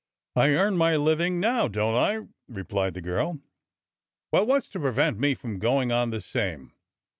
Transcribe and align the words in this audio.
I 0.35 0.49
earn 0.55 0.77
my 0.77 0.95
living 0.95 1.39
now, 1.39 1.67
don't 1.67 1.93
I?" 1.93 2.25
replied 2.47 2.95
the 2.95 3.01
girl. 3.03 3.39
"Well, 4.31 4.47
what's 4.47 4.67
to 4.69 4.79
prevent 4.79 5.19
me 5.19 5.35
going 5.35 5.91
on 5.91 6.09
the 6.09 6.21
same?" 6.21 6.73